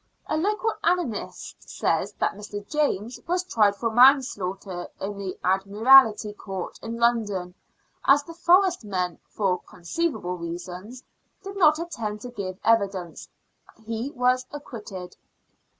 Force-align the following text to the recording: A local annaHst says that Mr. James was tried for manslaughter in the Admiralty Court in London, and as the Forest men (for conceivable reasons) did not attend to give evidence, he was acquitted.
A 0.25 0.35
local 0.35 0.73
annaHst 0.83 1.57
says 1.59 2.13
that 2.13 2.33
Mr. 2.33 2.67
James 2.67 3.19
was 3.27 3.43
tried 3.43 3.75
for 3.75 3.91
manslaughter 3.91 4.87
in 4.99 5.15
the 5.19 5.37
Admiralty 5.43 6.33
Court 6.33 6.79
in 6.81 6.97
London, 6.97 7.39
and 7.53 7.53
as 8.05 8.23
the 8.23 8.33
Forest 8.33 8.83
men 8.83 9.19
(for 9.29 9.59
conceivable 9.61 10.37
reasons) 10.39 11.03
did 11.43 11.55
not 11.55 11.77
attend 11.77 12.19
to 12.21 12.31
give 12.31 12.57
evidence, 12.63 13.29
he 13.85 14.09
was 14.15 14.47
acquitted. 14.51 15.17